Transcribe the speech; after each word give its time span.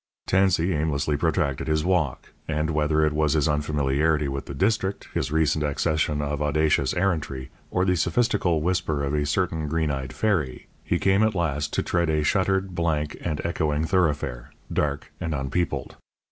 Tansey 0.25 0.73
aimlessly 0.73 1.15
protracted 1.15 1.67
his 1.67 1.85
walk, 1.85 2.29
and, 2.47 2.71
whether 2.71 3.05
it 3.05 3.13
was 3.13 3.33
his 3.33 3.47
unfamiliarity 3.47 4.27
with 4.27 4.45
the 4.47 4.55
district, 4.55 5.07
his 5.13 5.31
recent 5.31 5.63
accession 5.63 6.23
of 6.23 6.41
audacious 6.41 6.95
errantry, 6.95 7.51
or 7.69 7.85
the 7.85 7.95
sophistical 7.95 8.61
whisper 8.63 9.03
of 9.03 9.13
a 9.13 9.27
certain 9.27 9.67
green 9.67 9.91
eyed 9.91 10.11
fairy, 10.11 10.65
he 10.83 10.97
came 10.97 11.21
at 11.21 11.35
last 11.35 11.71
to 11.73 11.83
tread 11.83 12.09
a 12.09 12.23
shuttered, 12.23 12.73
blank, 12.73 13.15
and 13.23 13.41
echoing 13.45 13.85
thoroughfare, 13.85 14.51
dark 14.73 15.11
and 15.21 15.35
unpeopled. 15.35 15.97